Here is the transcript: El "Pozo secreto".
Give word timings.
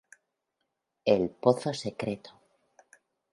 El 1.05 1.29
"Pozo 1.29 1.75
secreto". 1.75 2.31